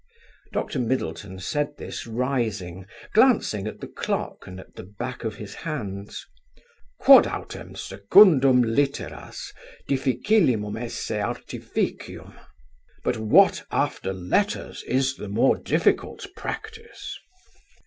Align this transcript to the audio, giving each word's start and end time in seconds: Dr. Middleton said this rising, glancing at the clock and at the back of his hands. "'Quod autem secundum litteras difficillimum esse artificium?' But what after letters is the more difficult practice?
Dr. 0.51 0.79
Middleton 0.79 1.37
said 1.39 1.77
this 1.77 2.07
rising, 2.07 2.87
glancing 3.13 3.67
at 3.67 3.81
the 3.81 3.87
clock 3.87 4.47
and 4.47 4.59
at 4.59 4.73
the 4.73 4.81
back 4.81 5.23
of 5.23 5.35
his 5.35 5.53
hands. 5.53 6.25
"'Quod 6.99 7.25
autem 7.27 7.75
secundum 7.77 8.63
litteras 8.63 9.53
difficillimum 9.87 10.75
esse 10.81 11.11
artificium?' 11.11 12.33
But 13.03 13.17
what 13.17 13.61
after 13.69 14.11
letters 14.11 14.81
is 14.87 15.17
the 15.17 15.29
more 15.29 15.55
difficult 15.55 16.25
practice? 16.35 17.15